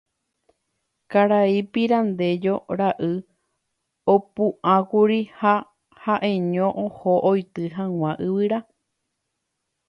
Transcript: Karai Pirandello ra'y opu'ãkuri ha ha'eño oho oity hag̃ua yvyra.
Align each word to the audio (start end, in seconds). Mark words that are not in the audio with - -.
Karai 1.15 1.59
Pirandello 1.75 2.55
ra'y 2.79 3.09
opu'ãkuri 4.13 5.19
ha 5.43 5.53
ha'eño 6.07 6.71
oho 6.85 7.13
oity 7.31 7.65
hag̃ua 7.77 8.11
yvyra. 8.27 8.59